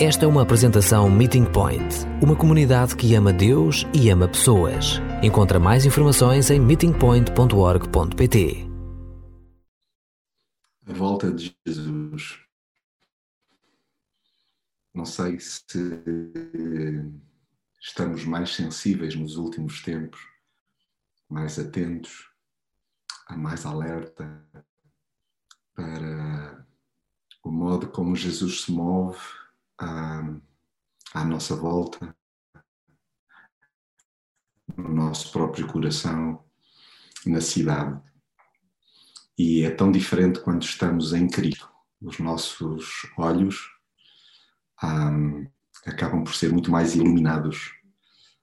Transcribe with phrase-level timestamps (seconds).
[0.00, 1.82] Esta é uma apresentação Meeting Point,
[2.22, 5.00] uma comunidade que ama Deus e ama pessoas.
[5.24, 8.68] Encontra mais informações em meetingpoint.org.pt.
[10.86, 12.38] A volta de Jesus.
[14.94, 15.66] Não sei se
[17.80, 20.20] estamos mais sensíveis nos últimos tempos,
[21.28, 22.30] mais atentos,
[23.36, 24.46] mais alerta
[25.74, 26.64] para
[27.42, 29.18] o modo como Jesus se move
[29.78, 30.22] à,
[31.14, 32.16] à nossa volta,
[34.76, 36.44] no nosso próprio coração,
[37.26, 38.00] na cidade.
[39.36, 41.68] E é tão diferente quando estamos em Cristo.
[42.00, 43.68] Os nossos olhos
[44.82, 45.48] um,
[45.86, 47.72] acabam por ser muito mais iluminados.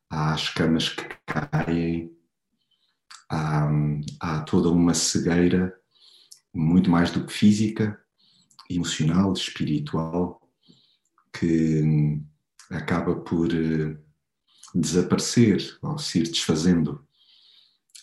[0.09, 2.15] Há as camas que caem,
[3.29, 3.67] há,
[4.19, 5.75] há toda uma cegueira,
[6.53, 7.99] muito mais do que física,
[8.69, 10.44] emocional, espiritual,
[11.37, 12.25] que hum,
[12.69, 13.97] acaba por eh,
[14.73, 17.05] desaparecer ou se ir desfazendo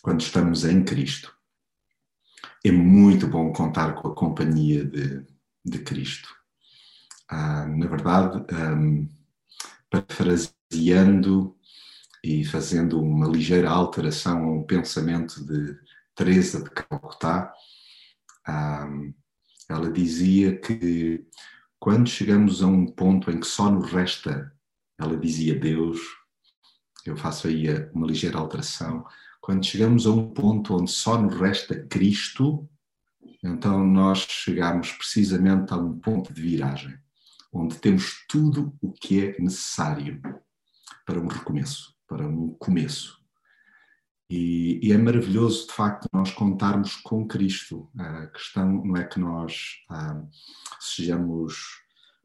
[0.01, 1.33] quando estamos em Cristo.
[2.63, 5.25] É muito bom contar com a companhia de,
[5.65, 6.29] de Cristo.
[7.27, 9.09] Ah, na verdade, um,
[9.89, 11.55] parafraseando
[12.23, 15.77] e fazendo uma ligeira alteração ao pensamento de
[16.15, 17.53] Teresa de Calcutá,
[18.47, 19.13] um,
[19.69, 21.25] ela dizia que
[21.83, 24.55] quando chegamos a um ponto em que só nos resta,
[24.97, 25.99] ela dizia Deus,
[27.05, 29.03] eu faço aí uma ligeira alteração,
[29.41, 32.69] quando chegamos a um ponto onde só nos resta Cristo,
[33.43, 36.97] então nós chegamos precisamente a um ponto de viragem,
[37.51, 40.21] onde temos tudo o que é necessário
[41.05, 43.21] para um recomeço, para um começo.
[44.35, 47.87] E, e, é maravilhoso, de facto, nós contarmos com Cristo.
[47.95, 50.23] A questão não é que nós ah,
[50.79, 51.53] sejamos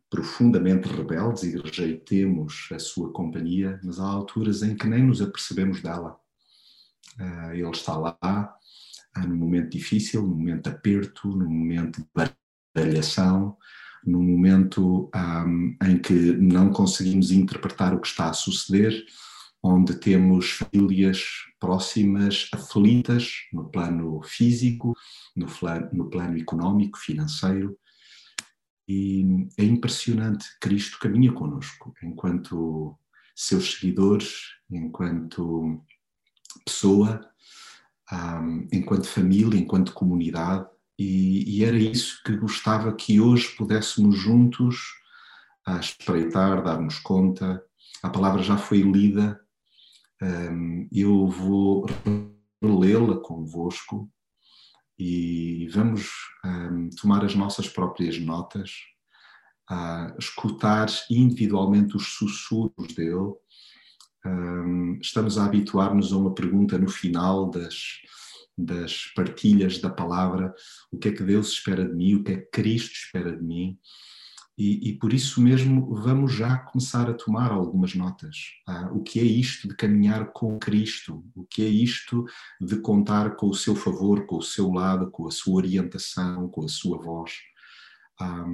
[0.08, 5.82] profundamente rebeldes e rejeitemos a sua companhia, mas há alturas em que nem nos apercebemos
[5.82, 6.16] dela.
[7.18, 12.08] Ah, ele está lá ah, num momento difícil, num momento de aperto, num momento de
[12.74, 13.54] baralhação,
[14.02, 19.04] num momento um, em que não conseguimos interpretar o que está a suceder
[19.62, 21.24] onde temos famílias
[21.58, 24.94] próximas aflitas no plano físico,
[25.34, 25.46] no
[25.92, 27.76] no plano económico, financeiro.
[28.86, 32.96] E é impressionante, Cristo caminha conosco enquanto
[33.34, 35.84] seus seguidores, enquanto
[36.64, 37.20] pessoa,
[38.10, 40.66] um, enquanto família, enquanto comunidade,
[40.98, 44.76] e, e, era isso que gostava que hoje pudéssemos juntos
[45.64, 47.62] a espreitar, darmos conta.
[48.02, 49.40] A palavra já foi lida
[50.92, 51.86] eu vou
[52.62, 54.10] relê-la convosco
[54.98, 56.10] e vamos
[57.00, 58.72] tomar as nossas próprias notas,
[60.18, 63.34] escutar individualmente os sussurros dele.
[65.00, 68.00] estamos a habituar-nos a uma pergunta no final das,
[68.56, 70.52] das partilhas da palavra:
[70.90, 73.42] o que é que Deus espera de mim, o que é que Cristo espera de
[73.42, 73.78] mim.
[74.58, 78.54] E, e, por isso mesmo vamos já começar a tomar algumas notas.
[78.66, 81.24] Ah, o que é isto de caminhar com Cristo?
[81.36, 82.24] O que é isto
[82.60, 86.64] de contar com o seu favor, com o seu lado, com a sua orientação, com
[86.64, 87.34] a sua voz?
[88.20, 88.44] Ah,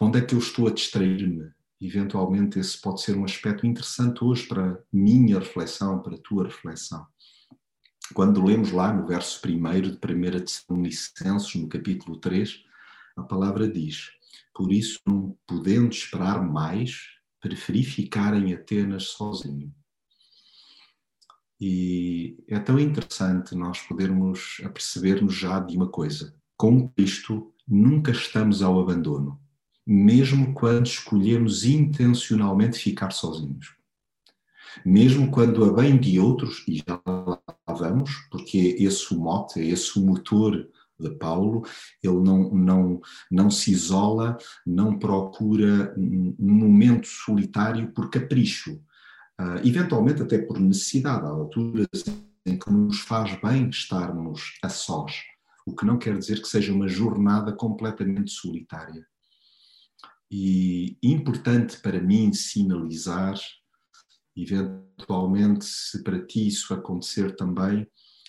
[0.00, 1.50] onde é que eu estou a distrair-me?
[1.78, 7.06] Eventualmente, esse pode ser um aspecto interessante hoje para minha reflexão, para a tua reflexão.
[8.14, 12.64] Quando lemos lá no verso 1 de 1 Tessalonicenses, no capítulo 3,
[13.18, 14.16] a palavra diz
[14.56, 17.02] por isso, não podendo esperar mais,
[17.40, 19.70] preferi ficar em Atenas sozinho.
[21.60, 28.62] E é tão interessante nós podermos aperceber-nos já de uma coisa: com Cristo nunca estamos
[28.62, 29.38] ao abandono,
[29.86, 33.76] mesmo quando escolhemos intencionalmente ficar sozinhos.
[34.84, 39.60] Mesmo quando a bem de outros, e já lá vamos, porque é esse o mote,
[39.60, 40.68] é esse o motor
[40.98, 41.62] de Paulo,
[42.02, 44.36] ele não, não, não se isola,
[44.66, 48.74] não procura um momento solitário por capricho,
[49.40, 51.86] uh, eventualmente até por necessidade, há alturas
[52.46, 55.14] em que nos faz bem estarmos a sós,
[55.66, 59.06] o que não quer dizer que seja uma jornada completamente solitária.
[60.30, 63.34] E importante para mim sinalizar,
[64.36, 67.86] eventualmente, se para ti isso acontecer também,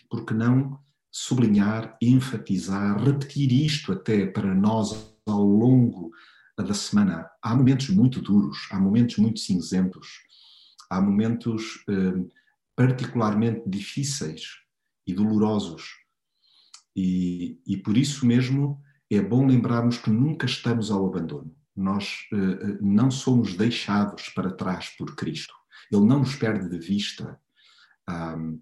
[0.09, 0.80] porque não
[1.17, 6.11] sublinhar, enfatizar, repetir isto até para nós ao longo
[6.55, 7.27] da semana.
[7.41, 10.07] Há momentos muito duros, há momentos muito cinzentos,
[10.91, 12.23] há momentos eh,
[12.75, 14.43] particularmente difíceis
[15.07, 15.85] e dolorosos.
[16.95, 18.79] E, e por isso mesmo
[19.09, 21.51] é bom lembrarmos que nunca estamos ao abandono.
[21.75, 25.53] nós uh, não somos deixados para trás por Cristo.
[25.91, 27.39] Ele não nos perde de vista.
[28.09, 28.61] Um,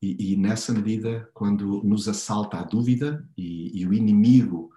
[0.00, 4.70] e, e, nessa medida, quando nos assalta a dúvida e, e o inimigo,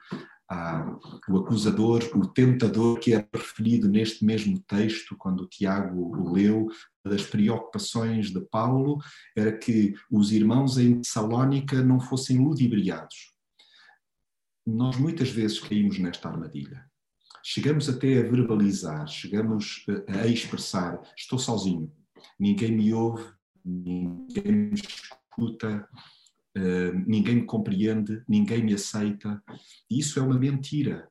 [0.51, 0.99] uh,
[1.29, 6.67] o acusador, o tentador, que é referido neste mesmo texto, quando o Tiago o leu,
[7.05, 8.97] das preocupações de Paulo
[9.35, 13.33] era que os irmãos em Salónica não fossem ludibriados.
[14.65, 16.85] Nós muitas vezes caímos nesta armadilha
[17.49, 21.89] chegamos até a verbalizar, chegamos a expressar: estou sozinho,
[22.37, 23.23] ninguém me ouve,
[23.67, 25.87] ninguém me escuta,
[26.55, 29.43] eh, ninguém me compreende, ninguém me aceita.
[29.89, 31.07] Isso é uma mentira.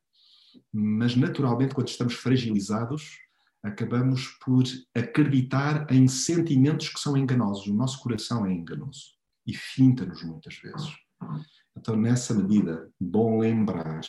[0.73, 3.19] Mas, naturalmente, quando estamos fragilizados,
[3.63, 4.65] acabamos por
[4.95, 7.67] acreditar em sentimentos que são enganosos.
[7.67, 9.17] O nosso coração é enganoso
[9.47, 10.95] e finta-nos muitas vezes.
[11.77, 14.01] Então, nessa medida, bom lembrar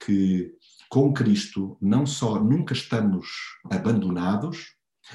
[0.00, 0.54] que
[0.88, 3.28] com Cristo, não só nunca estamos
[3.70, 4.74] abandonados,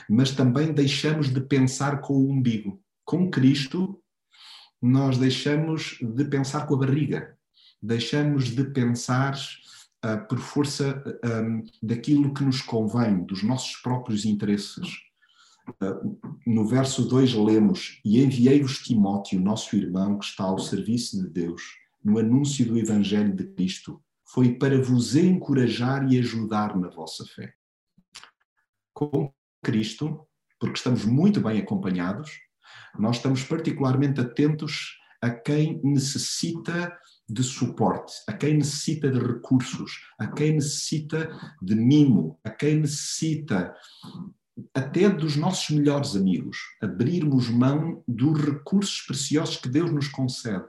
[0.09, 2.81] mas também deixamos de pensar com o umbigo.
[3.05, 4.01] Com Cristo,
[4.81, 7.37] nós deixamos de pensar com a barriga,
[7.81, 9.33] deixamos de pensar
[10.05, 14.89] uh, por força um, daquilo que nos convém, dos nossos próprios interesses.
[15.81, 21.29] Uh, no verso 2 lemos: E enviei-vos Timóteo, nosso irmão, que está ao serviço de
[21.29, 21.61] Deus,
[22.03, 24.01] no anúncio do Evangelho de Cristo
[24.33, 27.53] foi para vos encorajar e ajudar na vossa fé.
[28.91, 29.31] Com
[29.63, 30.27] Cristo,
[30.59, 32.31] porque estamos muito bem acompanhados,
[32.99, 36.95] nós estamos particularmente atentos a quem necessita
[37.27, 41.29] de suporte, a quem necessita de recursos, a quem necessita
[41.61, 43.73] de mimo, a quem necessita
[44.73, 50.65] até dos nossos melhores amigos, abrirmos mão dos recursos preciosos que Deus nos concede.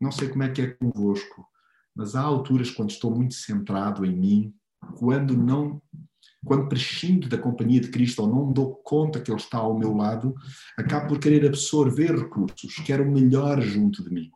[0.00, 1.46] Não sei como é que é convosco,
[1.94, 4.54] mas há alturas quando estou muito centrado em mim,
[4.96, 5.80] quando não
[6.44, 9.94] quando prescindo da companhia de Cristo ou não dou conta que Ele está ao meu
[9.94, 10.34] lado,
[10.76, 14.30] acabo por querer absorver recursos, quero o melhor junto de mim.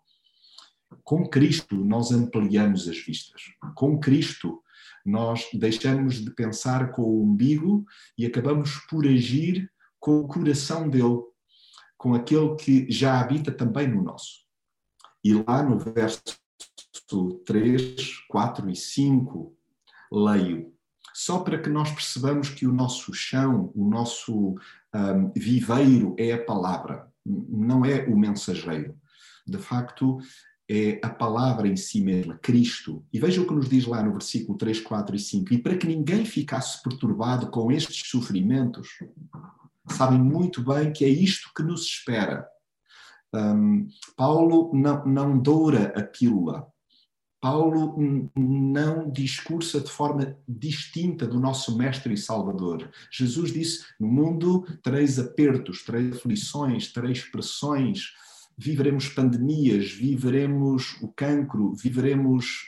[1.02, 3.42] Com Cristo, nós ampliamos as vistas.
[3.74, 4.62] Com Cristo,
[5.04, 7.84] nós deixamos de pensar com o umbigo
[8.16, 11.20] e acabamos por agir com o coração dele,
[11.96, 14.44] com aquele que já habita também no nosso.
[15.22, 16.22] E lá no verso
[17.46, 19.56] 3, 4 e 5,
[20.12, 20.73] leio,
[21.14, 24.56] só para que nós percebamos que o nosso chão, o nosso
[24.92, 28.98] um, viveiro é a palavra, não é o mensageiro.
[29.46, 30.18] De facto,
[30.68, 33.04] é a palavra em si mesma, Cristo.
[33.12, 35.54] E veja o que nos diz lá no versículo 3, 4 e 5.
[35.54, 38.88] E para que ninguém ficasse perturbado com estes sofrimentos,
[39.90, 42.44] sabem muito bem que é isto que nos espera.
[43.32, 43.86] Um,
[44.16, 46.66] Paulo não, não doura a pílula,
[47.44, 52.90] Paulo não discursa de forma distinta do nosso Mestre e Salvador.
[53.12, 58.14] Jesus disse: No mundo tereis apertos, tereis aflições, tereis pressões,
[58.56, 62.64] viveremos pandemias, viveremos o cancro, viveremos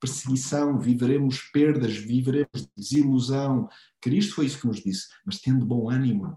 [0.00, 3.68] perseguição, viveremos perdas, viveremos desilusão.
[4.00, 6.36] Cristo foi isso que nos disse, mas tendo bom ânimo,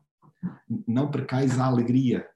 [0.88, 2.28] não percais a alegria,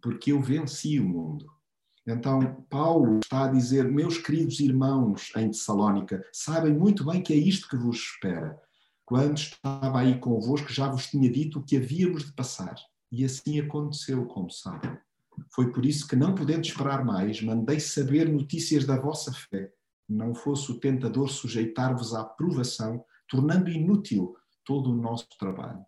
[0.00, 1.59] porque eu venci o mundo.
[2.06, 7.36] Então, Paulo está a dizer: Meus queridos irmãos em Tessalónica, sabem muito bem que é
[7.36, 8.60] isto que vos espera.
[9.04, 12.76] Quando estava aí convosco, já vos tinha dito o que havíamos de passar.
[13.10, 14.96] E assim aconteceu, como sabem.
[15.52, 19.72] Foi por isso que, não podendo esperar mais, mandei saber notícias da vossa fé.
[20.08, 25.84] Não fosse o tentador sujeitar-vos à provação, tornando inútil todo o nosso trabalho.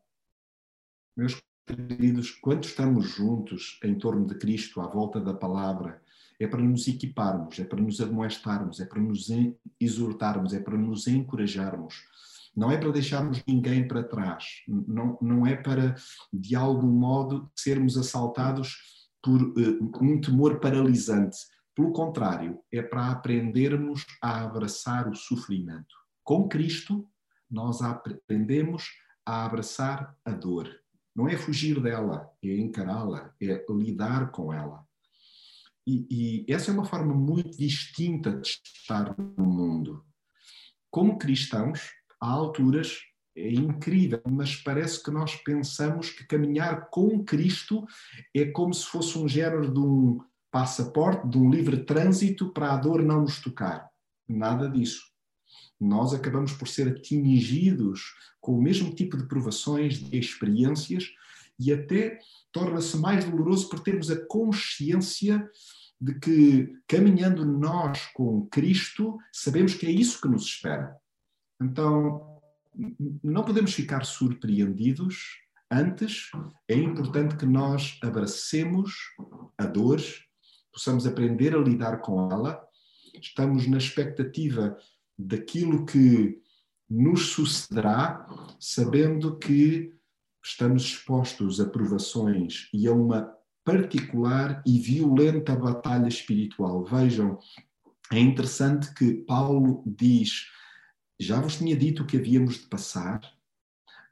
[1.17, 6.03] Meus queridos, quando estamos juntos em torno de Cristo, à volta da palavra,
[6.39, 9.29] é para nos equiparmos, é para nos admoestarmos, é para nos
[9.81, 12.05] exortarmos, é para nos encorajarmos.
[12.55, 15.95] Não é para deixarmos ninguém para trás, não, não é para,
[16.33, 18.77] de algum modo, sermos assaltados
[19.23, 21.39] por uh, um temor paralisante.
[21.75, 25.95] Pelo contrário, é para aprendermos a abraçar o sofrimento.
[26.23, 27.09] Com Cristo,
[27.51, 28.85] nós aprendemos
[29.25, 30.69] a abraçar a dor.
[31.15, 34.87] Não é fugir dela, é encará-la, é lidar com ela.
[35.87, 40.05] E, e essa é uma forma muito distinta de estar no mundo.
[40.91, 42.99] Como cristãos, há alturas
[43.35, 47.87] é incrível, mas parece que nós pensamos que caminhar com Cristo
[48.35, 50.21] é como se fosse um género de um
[50.51, 53.89] passaporte, de um livre trânsito para a dor não nos tocar.
[54.29, 55.11] Nada disso.
[55.81, 58.03] Nós acabamos por ser atingidos
[58.39, 61.09] com o mesmo tipo de provações, de experiências,
[61.59, 62.19] e até
[62.53, 65.49] torna-se mais doloroso por termos a consciência
[66.01, 70.97] de que, caminhando nós com Cristo, sabemos que é isso que nos espera.
[71.61, 72.41] Então,
[73.23, 75.41] não podemos ficar surpreendidos.
[75.71, 76.31] Antes,
[76.69, 78.93] é importante que nós abracemos
[79.57, 80.01] a dor,
[80.73, 82.61] possamos aprender a lidar com ela.
[83.15, 84.77] Estamos na expectativa
[85.19, 86.41] daquilo que
[86.91, 88.27] nos sucederá,
[88.59, 89.95] sabendo que
[90.45, 93.33] estamos expostos a provações e a uma
[93.65, 96.85] particular e violenta batalha espiritual.
[96.85, 97.39] Vejam,
[98.13, 100.47] é interessante que Paulo diz:
[101.19, 103.21] Já vos tinha dito que havíamos de passar.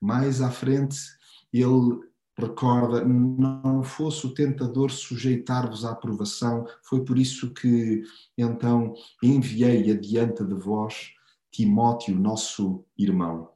[0.00, 0.96] Mais à frente,
[1.52, 1.98] ele
[2.38, 8.02] recorda: Não fosse o tentador sujeitar-vos à aprovação, foi por isso que
[8.38, 11.12] então enviei adiante de vós
[11.50, 13.50] Timóteo, nosso irmão.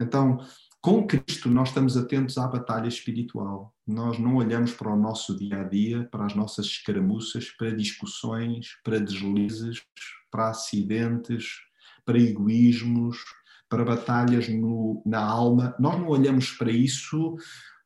[0.00, 0.38] Então,
[0.80, 3.74] com Cristo, nós estamos atentos à batalha espiritual.
[3.86, 8.68] Nós não olhamos para o nosso dia a dia, para as nossas escaramuças, para discussões,
[8.84, 9.82] para deslizes,
[10.30, 11.46] para acidentes,
[12.04, 13.18] para egoísmos,
[13.68, 15.74] para batalhas no, na alma.
[15.78, 17.36] Nós não olhamos para isso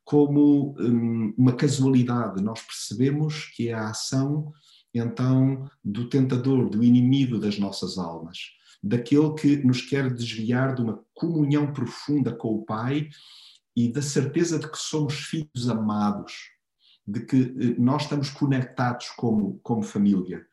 [0.05, 2.43] como hum, uma casualidade.
[2.43, 4.53] Nós percebemos que é a ação,
[4.93, 11.05] então, do tentador, do inimigo das nossas almas daquele que nos quer desviar de uma
[11.15, 13.09] comunhão profunda com o Pai
[13.77, 16.51] e da certeza de que somos filhos amados,
[17.07, 20.47] de que eh, nós estamos conectados como, como família.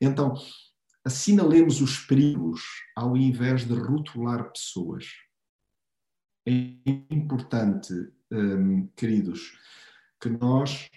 [0.00, 0.34] Então,
[1.04, 2.62] assinalemos os perigos
[2.96, 5.06] ao invés de rotular pessoas.
[6.46, 6.52] É
[7.10, 7.92] importante,
[8.30, 9.56] hum, queridos,
[10.20, 10.88] que nós,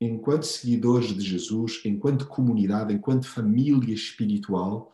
[0.00, 4.92] enquanto seguidores de Jesus, enquanto comunidade, enquanto família espiritual,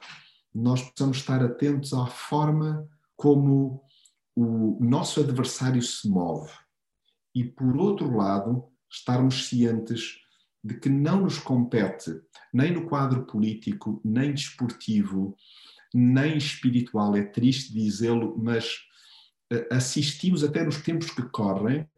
[0.55, 3.83] nós possamos estar atentos à forma como
[4.35, 6.51] o nosso adversário se move.
[7.35, 10.19] E, por outro lado, estarmos cientes
[10.63, 12.21] de que não nos compete,
[12.53, 15.37] nem no quadro político, nem desportivo,
[15.93, 18.81] nem espiritual, é triste dizê-lo, mas
[19.51, 21.89] eh, assistimos até nos tempos que correm,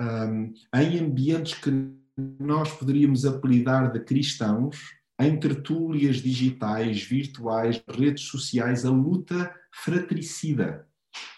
[0.00, 1.70] um, em ambientes que
[2.16, 10.86] nós poderíamos apelidar de cristãos, em tertúlias digitais, virtuais, redes sociais, a luta fratricida,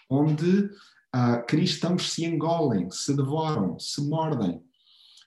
[0.09, 0.69] onde
[1.13, 4.61] ah, cristãos se engolem, se devoram, se mordem.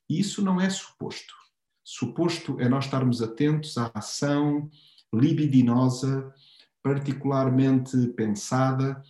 [0.09, 1.35] Isso não é suposto.
[1.83, 4.71] Suposto é nós estarmos atentos à ação
[5.13, 6.33] libidinosa,
[6.83, 9.03] particularmente pensada,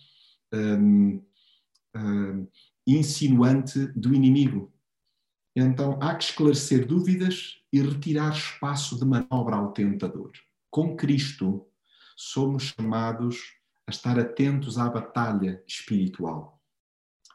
[0.53, 1.23] um,
[1.95, 2.47] um,
[2.85, 4.73] insinuante do inimigo.
[5.55, 10.31] Então há que esclarecer dúvidas e retirar espaço de manobra ao tentador.
[10.69, 11.65] Com Cristo,
[12.15, 13.55] somos chamados
[13.87, 16.61] a estar atentos à batalha espiritual.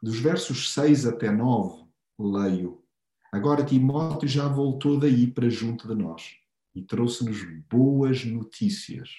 [0.01, 1.85] Dos versos 6 até 9,
[2.17, 2.85] leio:
[3.33, 6.37] Agora Timóteo já voltou daí para junto de nós
[6.73, 9.11] e trouxe-nos boas notícias.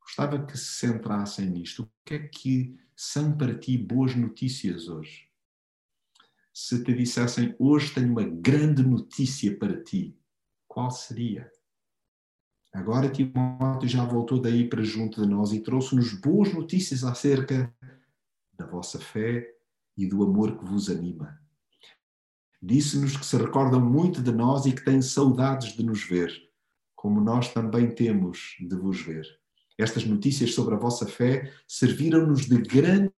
[0.00, 1.82] Gostava que se centrassem nisto.
[1.82, 5.30] O que é que são para ti boas notícias hoje?
[6.52, 10.14] se te dissessem hoje tenho uma grande notícia para ti,
[10.70, 11.50] qual seria?
[12.72, 17.74] Agora Timóteo já voltou daí para junto de nós e trouxe-nos boas notícias acerca
[18.52, 19.52] da vossa fé
[19.96, 21.36] e do amor que vos anima.
[22.62, 26.32] Disse-nos que se recordam muito de nós e que têm saudades de nos ver,
[26.94, 29.26] como nós também temos de vos ver.
[29.76, 33.12] Estas notícias sobre a vossa fé serviram-nos de grande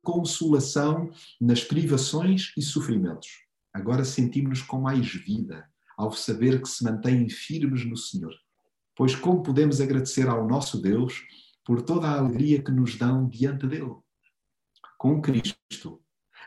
[0.00, 1.10] consolação
[1.40, 3.30] nas privações e sofrimentos.
[3.72, 8.34] Agora sentimos-nos com mais vida ao saber que se mantêm firmes no Senhor.
[8.94, 11.22] Pois como podemos agradecer ao nosso Deus
[11.64, 13.94] por toda a alegria que nos dão diante dele?
[14.98, 16.00] Com Cristo,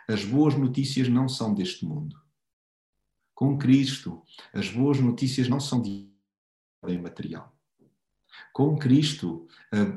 [0.07, 2.15] as boas notícias não são deste mundo.
[3.33, 4.23] Com Cristo,
[4.53, 6.09] as boas notícias não são de
[6.81, 7.53] ordem material.
[8.53, 9.47] Com Cristo,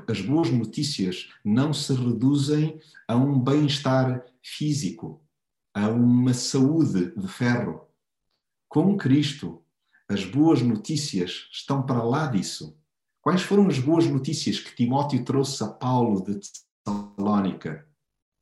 [0.08, 5.22] as boas notícias não se reduzem a um bem-estar físico,
[5.72, 7.87] a uma saúde de ferro.
[8.68, 9.64] Com Cristo,
[10.06, 12.78] as boas notícias estão para lá disso.
[13.22, 16.38] Quais foram as boas notícias que Timóteo trouxe a Paulo de
[16.84, 17.88] Tessalónica?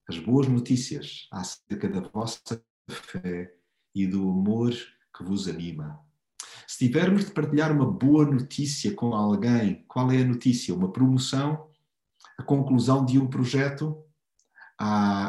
[0.08, 3.54] As boas notícias acerca da vossa fé
[3.94, 4.72] e do amor
[5.16, 6.00] que vos anima.
[6.66, 10.74] Se tivermos de partilhar uma boa notícia com alguém, qual é a notícia?
[10.74, 11.68] Uma promoção,
[12.36, 14.04] a conclusão de um projeto,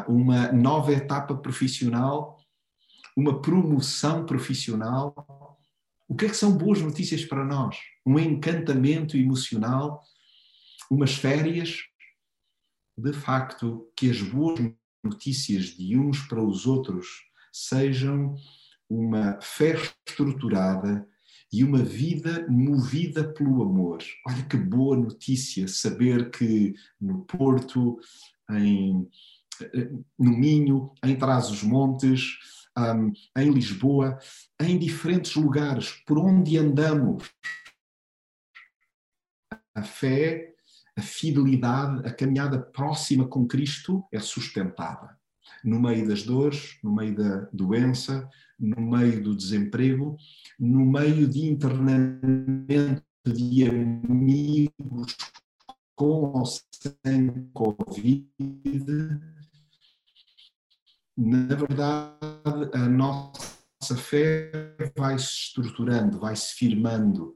[0.08, 2.37] uma nova etapa profissional,
[3.18, 5.58] uma promoção profissional.
[6.08, 7.76] O que é que são boas notícias para nós?
[8.06, 10.04] Um encantamento emocional,
[10.92, 11.80] umas férias.
[12.96, 14.60] De facto, que as boas
[15.04, 17.08] notícias de uns para os outros
[17.52, 18.36] sejam
[18.88, 19.76] uma fé
[20.08, 21.08] estruturada
[21.52, 24.00] e uma vida movida pelo amor.
[24.28, 28.00] Olha que boa notícia saber que no Porto,
[28.52, 29.08] em,
[30.20, 32.38] no Minho, em Trás-os-Montes,
[32.78, 34.20] um, em Lisboa,
[34.62, 37.30] em diferentes lugares, por onde andamos,
[39.76, 40.54] a fé,
[40.96, 45.18] a fidelidade, a caminhada próxima com Cristo é sustentada.
[45.64, 48.30] No meio das dores, no meio da doença,
[48.60, 50.18] no meio do desemprego,
[50.60, 55.16] no meio de internamento de amigos
[55.96, 58.30] com ou sem Covid,
[61.18, 64.52] na verdade, a nossa fé
[64.96, 67.36] vai se estruturando, vai se firmando.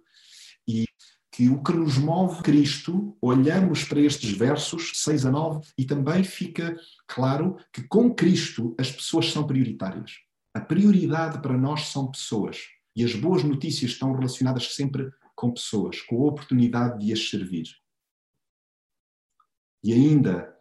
[0.67, 0.85] E
[1.31, 6.23] que o que nos move Cristo, olhamos para estes versos 6 a 9 e também
[6.23, 10.17] fica claro que com Cristo as pessoas são prioritárias.
[10.53, 12.67] A prioridade para nós são pessoas.
[12.95, 17.67] E as boas notícias estão relacionadas sempre com pessoas, com a oportunidade de as servir.
[19.81, 20.53] E ainda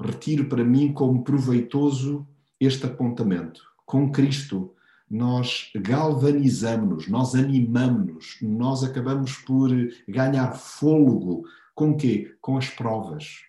[0.00, 2.26] retiro para mim como proveitoso
[2.60, 3.62] este apontamento.
[3.84, 4.74] Com Cristo,
[5.08, 9.70] nós galvanizamos-nos, nós animamos-nos, nós acabamos por
[10.08, 11.44] ganhar fôlego.
[11.74, 12.36] Com quê?
[12.40, 13.42] Com as provas.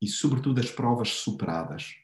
[0.00, 1.94] E, sobretudo, as provas superadas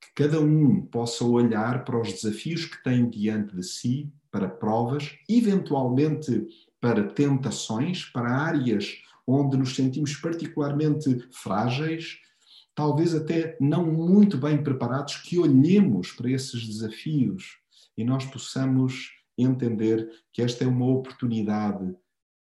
[0.00, 5.16] que cada um possa olhar para os desafios que tem diante de si, para provas,
[5.28, 6.46] eventualmente
[6.80, 12.18] para tentações, para áreas onde nos sentimos particularmente frágeis,
[12.74, 17.58] talvez até não muito bem preparados, que olhemos para esses desafios
[17.94, 21.94] e nós possamos entender que esta é uma oportunidade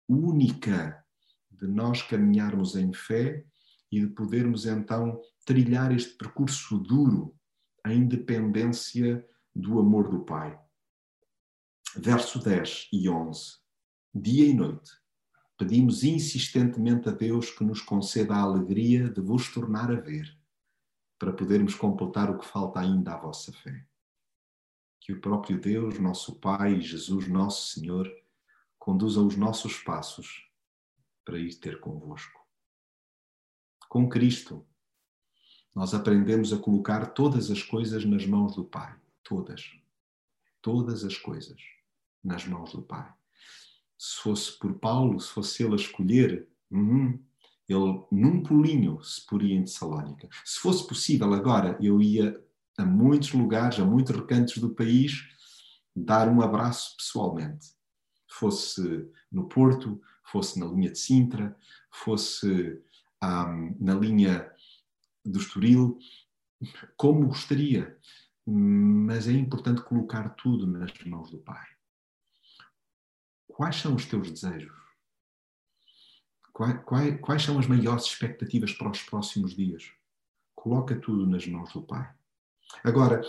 [0.08, 1.04] única
[1.50, 3.44] de nós caminharmos em fé
[3.92, 7.36] e de podermos então trilhar este percurso duro
[7.88, 10.60] em dependência do amor do Pai.
[11.96, 13.54] Verso 10 e 11.
[14.14, 14.92] Dia e noite,
[15.58, 20.38] pedimos insistentemente a Deus que nos conceda a alegria de vos tornar a ver,
[21.18, 23.86] para podermos completar o que falta ainda à vossa fé.
[25.02, 28.08] Que o próprio Deus, nosso Pai, Jesus, nosso Senhor,
[28.78, 30.48] conduza os nossos passos
[31.26, 32.40] para ir ter convosco.
[33.90, 34.66] Com Cristo,
[35.74, 38.96] nós aprendemos a colocar todas as coisas nas mãos do Pai.
[39.24, 39.72] Todas.
[40.62, 41.62] Todas as coisas
[42.24, 43.14] nas mãos do Pai.
[44.28, 47.18] Se fosse por Paulo, se fosse ele a escolher, uhum,
[47.68, 50.28] ele num pulinho se poria em Tessalónica.
[50.44, 52.38] Se fosse possível agora, eu ia
[52.78, 55.24] a muitos lugares, a muitos recantos do país,
[55.96, 57.68] dar um abraço pessoalmente.
[58.30, 61.58] Fosse no Porto, fosse na linha de Sintra,
[61.90, 62.82] fosse
[63.24, 64.52] um, na linha
[65.26, 65.98] do Estoril,
[66.98, 67.98] como gostaria,
[68.46, 71.77] mas é importante colocar tudo nas mãos do Pai.
[73.58, 74.72] Quais são os teus desejos?
[76.54, 79.92] Quais, quais, quais são as maiores expectativas para os próximos dias?
[80.54, 82.08] Coloca tudo nas mãos do Pai.
[82.84, 83.20] Agora,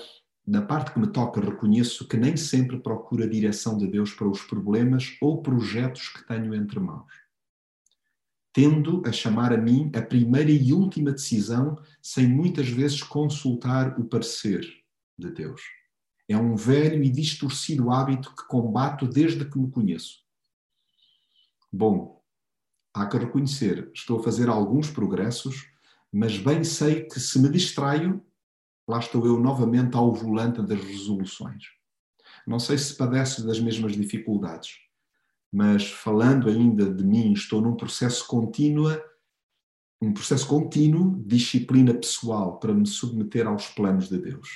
[0.46, 4.28] na parte que me toca, reconheço que nem sempre procuro a direção de Deus para
[4.28, 7.10] os problemas ou projetos que tenho entre mãos
[8.52, 14.04] tendo a chamar a mim a primeira e última decisão sem muitas vezes consultar o
[14.04, 14.66] parecer
[15.16, 15.77] de Deus.
[16.28, 20.18] É um velho e distorcido hábito que combato desde que me conheço.
[21.72, 22.22] Bom,
[22.92, 25.70] há que reconhecer, estou a fazer alguns progressos,
[26.12, 28.22] mas bem sei que se me distraio,
[28.86, 31.64] lá estou eu novamente ao volante das resoluções.
[32.46, 34.88] Não sei se padece das mesmas dificuldades
[35.52, 38.90] mas falando ainda de mim, estou num processo contínuo,
[40.00, 44.48] um processo contínuo de disciplina pessoal para me submeter aos planos de Deus.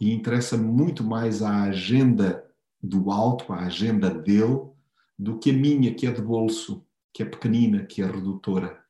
[0.00, 2.44] E interessa-me muito mais a agenda
[2.82, 4.70] do alto, a agenda dele,
[5.18, 8.82] do que a minha, que é de bolso, que é pequenina, que é redutora.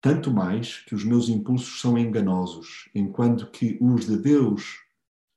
[0.00, 4.84] Tanto mais que os meus impulsos são enganosos, enquanto que os de Deus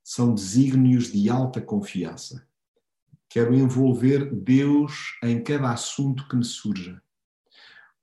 [0.04, 2.48] são desígnios de alta confiança.
[3.30, 7.02] Quero envolver Deus em cada assunto que me surja.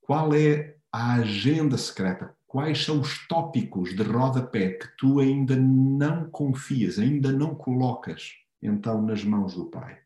[0.01, 2.34] Qual é a agenda secreta?
[2.55, 8.31] Quais são os tópicos de rodapé que tu ainda não confias, ainda não colocas,
[8.63, 9.99] então, nas mãos do Pai?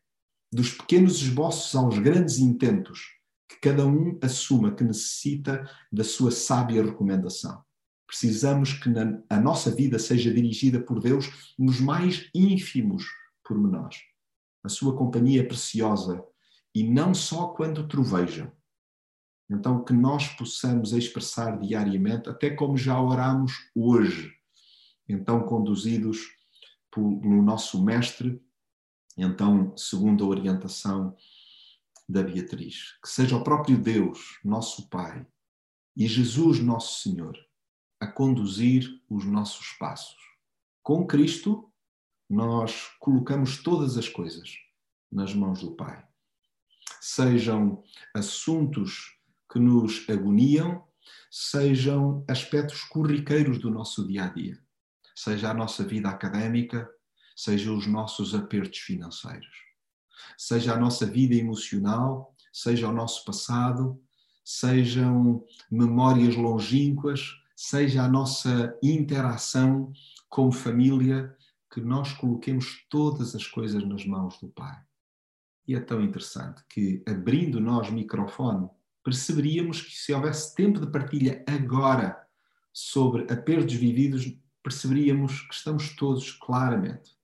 [0.51, 3.01] Dos pequenos esboços aos grandes intentos,
[3.47, 7.63] que cada um assuma que necessita da sua sábia recomendação.
[8.07, 8.89] Precisamos que
[9.29, 13.05] a nossa vida seja dirigida por Deus nos mais ínfimos
[13.43, 14.09] pormenores
[14.63, 16.23] a sua companhia é preciosa
[16.75, 18.51] e não só quando troveja.
[19.49, 24.31] Então, que nós possamos expressar diariamente, até como já oramos hoje,
[25.07, 26.19] então conduzidos
[26.95, 28.41] no nosso mestre,
[29.17, 31.15] então, segundo a orientação
[32.07, 32.97] da Beatriz.
[33.01, 35.25] Que seja o próprio Deus, nosso Pai,
[35.95, 37.37] e Jesus, nosso Senhor,
[37.99, 40.17] a conduzir os nossos passos.
[40.81, 41.69] Com Cristo,
[42.29, 44.55] nós colocamos todas as coisas
[45.11, 46.07] nas mãos do Pai.
[47.01, 47.83] Sejam
[48.13, 49.18] assuntos
[49.51, 50.83] que nos agoniam,
[51.31, 54.59] sejam aspectos corriqueiros do nosso dia a dia,
[55.15, 56.89] seja a nossa vida académica,
[57.35, 59.69] seja os nossos apertos financeiros
[60.37, 64.01] seja a nossa vida emocional, seja o nosso passado,
[64.43, 67.21] sejam memórias longínquas,
[67.55, 69.91] seja a nossa interação
[70.27, 71.35] como família,
[71.71, 74.81] que nós coloquemos todas as coisas nas mãos do Pai.
[75.67, 78.67] E é tão interessante que, abrindo nós microfone,
[79.03, 82.27] perceberíamos que se houvesse tempo de partilha agora
[82.73, 84.31] sobre apertos vividos,
[84.63, 87.17] perceberíamos que estamos todos claramente,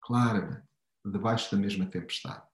[0.00, 0.66] claramente,
[1.04, 2.44] debaixo da mesma tempestade.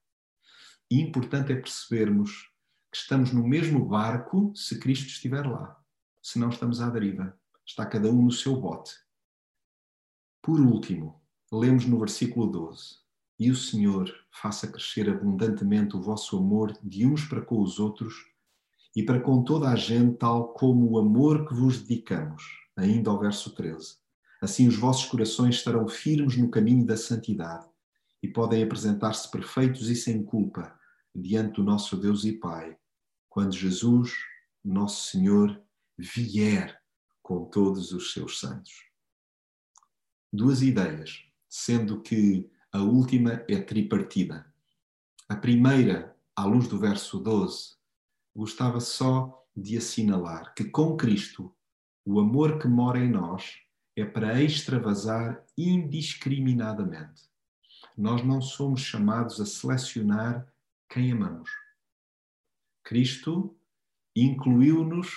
[0.89, 2.49] E importante é percebermos
[2.91, 5.77] que estamos no mesmo barco se Cristo estiver lá.
[6.21, 7.37] Se não estamos à deriva.
[7.65, 8.93] Está cada um no seu bote.
[10.41, 12.99] Por último, lemos no versículo 12:
[13.37, 18.15] E o Senhor faça crescer abundantemente o vosso amor de uns para com os outros
[18.97, 22.43] e para com toda a gente, tal como o amor que vos dedicamos.
[22.75, 23.95] Ainda ao verso 13.
[24.41, 27.69] Assim os vossos corações estarão firmes no caminho da santidade
[28.23, 30.75] e podem apresentar-se perfeitos e sem culpa
[31.13, 32.75] diante do nosso Deus e Pai,
[33.29, 34.15] quando Jesus,
[34.65, 35.61] nosso Senhor,
[35.95, 36.81] vier
[37.21, 38.73] com todos os seus santos.
[40.33, 44.51] Duas ideias, sendo que a última é tripartida.
[45.29, 47.76] A primeira, à luz do verso 12,
[48.37, 51.51] gostava só de assinalar que com Cristo
[52.05, 53.57] o amor que mora em nós
[53.95, 57.23] é para extravasar indiscriminadamente.
[57.97, 60.47] Nós não somos chamados a selecionar
[60.87, 61.49] quem amamos.
[62.83, 63.57] Cristo
[64.15, 65.09] incluiu-nos,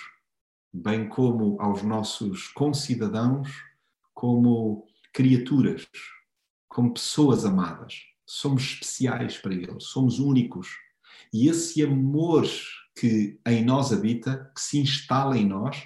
[0.72, 3.50] bem como aos nossos concidadãos,
[4.14, 5.86] como criaturas,
[6.68, 8.00] como pessoas amadas.
[8.26, 10.70] Somos especiais para Ele, somos únicos.
[11.32, 12.46] E esse amor
[13.00, 15.82] que em nós habita, que se instala em nós,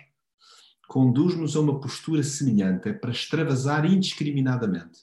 [0.88, 5.00] conduz-nos a uma postura semelhante, é para extravasar indiscriminadamente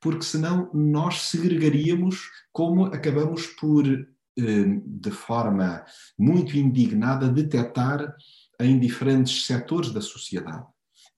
[0.00, 5.84] porque senão nós segregaríamos como acabamos por, eh, de forma
[6.18, 8.14] muito indignada, detectar
[8.60, 10.66] em diferentes setores da sociedade.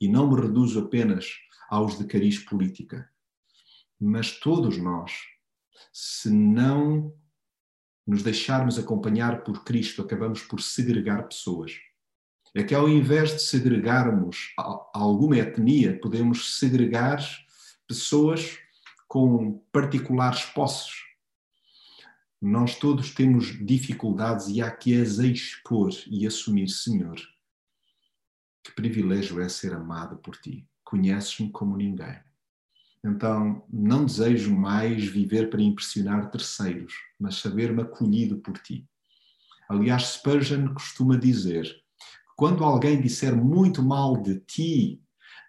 [0.01, 1.27] E não me reduzo apenas
[1.69, 3.09] aos de cariz política,
[4.01, 5.13] mas todos nós,
[5.93, 7.13] se não
[8.07, 11.73] nos deixarmos acompanhar por Cristo, acabamos por segregar pessoas.
[12.55, 14.53] É que ao invés de segregarmos
[14.93, 17.25] alguma etnia, podemos segregar
[17.87, 18.59] pessoas
[19.07, 20.93] com particulares posses.
[22.41, 27.21] Nós todos temos dificuldades e há que as expor e assumir, Senhor.
[28.65, 30.67] Que privilégio é ser amado por ti.
[30.83, 32.19] Conheces-me como ninguém.
[33.05, 38.87] Então, não desejo mais viver para impressionar terceiros, mas saber-me acolhido por ti.
[39.69, 41.75] Aliás, Spurgeon costuma dizer:
[42.37, 45.03] quando alguém disser muito mal de ti,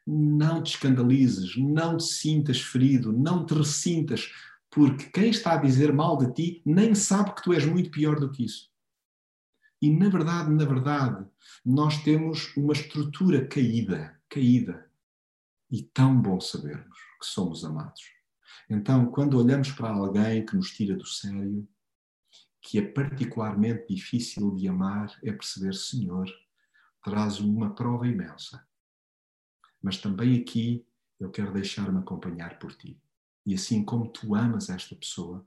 [0.08, 4.32] não te escandalizes, não te sintas ferido, não te ressintas,
[4.70, 8.18] porque quem está a dizer mal de ti nem sabe que tu és muito pior
[8.18, 8.72] do que isso.
[9.82, 11.26] E na verdade, na verdade,
[11.66, 14.90] nós temos uma estrutura caída, caída.
[15.70, 18.02] E tão bom sabermos que somos amados.
[18.70, 21.68] Então, quando olhamos para alguém que nos tira do sério,
[22.62, 26.28] que é particularmente difícil de amar, é perceber, Senhor,
[27.04, 28.66] traz uma prova imensa
[29.82, 30.86] mas também aqui
[31.20, 33.02] eu quero deixar-me acompanhar por ti.
[33.46, 35.46] E assim como tu amas esta pessoa,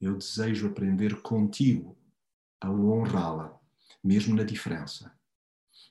[0.00, 1.96] eu desejo aprender contigo
[2.60, 3.58] a honrá-la,
[4.02, 5.14] mesmo na diferença,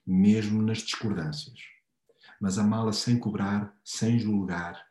[0.06, 1.60] mesmo nas discordâncias,
[2.40, 4.86] mas amá-la sem cobrar, sem julgar,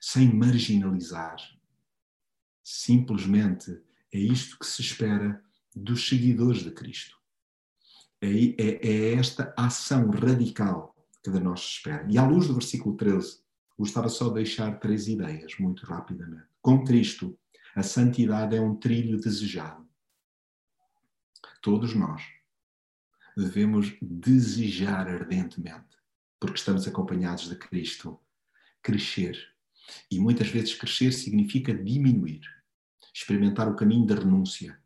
[0.00, 1.36] sem marginalizar.
[2.62, 3.80] Simplesmente
[4.12, 5.42] é isto que se espera
[5.74, 7.16] dos seguidores de Cristo.
[8.20, 12.06] É, é, é esta ação radical que de nós se espera.
[12.10, 13.40] E à luz do versículo 13,
[13.78, 16.46] gostava só de deixar três ideias muito rapidamente.
[16.62, 17.36] Com Cristo,
[17.74, 19.84] a santidade é um trilho desejado.
[21.60, 22.22] Todos nós
[23.36, 25.93] devemos desejar ardentemente,
[26.46, 28.18] porque estamos acompanhados de Cristo,
[28.82, 29.36] crescer.
[30.10, 32.40] E muitas vezes crescer significa diminuir,
[33.14, 34.78] experimentar o caminho da renúncia,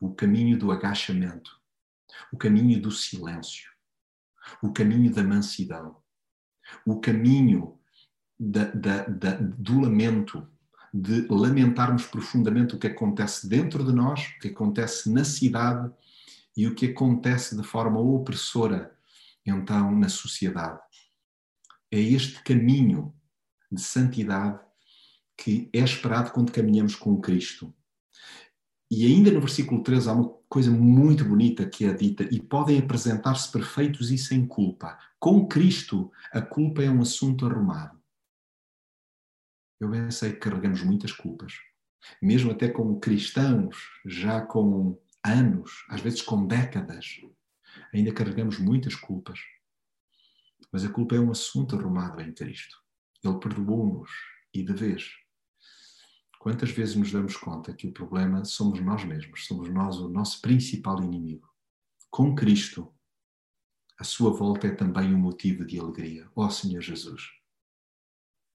[0.00, 1.50] o caminho do agachamento,
[2.32, 3.74] o caminho do silêncio
[4.62, 5.96] o caminho da mansidão,
[6.86, 7.78] o caminho
[8.38, 10.46] da, da, da, do lamento,
[10.92, 15.92] de lamentarmos profundamente o que acontece dentro de nós, o que acontece na cidade
[16.56, 18.93] e o que acontece de forma opressora,
[19.46, 20.80] então, na sociedade.
[21.90, 23.14] É este caminho
[23.70, 24.60] de santidade
[25.36, 27.74] que é esperado quando caminhamos com Cristo.
[28.90, 32.78] E ainda no versículo 13 há uma coisa muito bonita que é dita: e podem
[32.78, 34.98] apresentar-se perfeitos e sem culpa.
[35.18, 37.98] Com Cristo, a culpa é um assunto arrumado.
[39.80, 41.54] Eu bem sei que carregamos muitas culpas,
[42.22, 43.76] mesmo até como cristãos,
[44.06, 47.20] já com anos, às vezes com décadas,
[47.94, 49.38] ainda carregamos muitas culpas.
[50.72, 52.76] Mas a culpa é um assunto arrumado em Cristo.
[53.22, 54.10] Ele perdoou-nos
[54.52, 55.10] e de vez.
[56.38, 60.42] Quantas vezes nos damos conta que o problema somos nós mesmos, somos nós o nosso
[60.42, 61.48] principal inimigo?
[62.10, 62.94] Com Cristo,
[63.98, 66.28] a sua volta é também um motivo de alegria.
[66.34, 67.22] Ó oh, Senhor Jesus,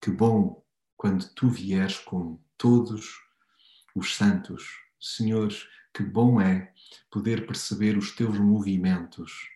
[0.02, 0.63] que bom
[0.95, 3.17] quando tu vieres com todos
[3.95, 4.65] os santos.
[4.99, 5.49] Senhor,
[5.99, 6.73] que bom é
[7.12, 9.49] poder perceber os teus movimentos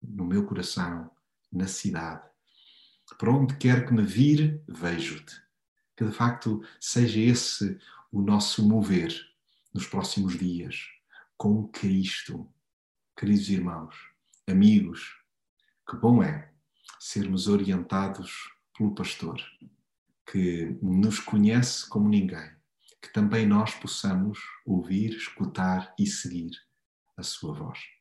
[0.00, 1.10] no meu coração,
[1.50, 2.24] na cidade.
[3.18, 5.34] Por onde quer que me vir, vejo-te.
[5.96, 7.76] Que de facto seja esse
[8.12, 9.12] o nosso mover
[9.74, 10.86] nos próximos dias,
[11.36, 12.48] com Cristo.
[13.16, 13.96] Queridos irmãos,
[14.46, 15.16] amigos,
[15.84, 16.52] que bom é
[17.00, 19.42] sermos orientados pelo pastor,
[20.30, 22.52] que nos conhece como ninguém,
[23.00, 26.50] que também nós possamos ouvir, escutar e seguir
[27.16, 27.97] a sua voz.